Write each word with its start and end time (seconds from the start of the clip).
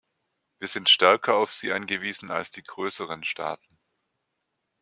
Wir 0.57 0.67
sind 0.67 0.89
stärker 0.89 1.35
auf 1.35 1.53
sie 1.53 1.73
angewiesen 1.73 2.31
als 2.31 2.49
die 2.49 2.63
größeren 2.63 3.23
Staaten. 3.23 3.77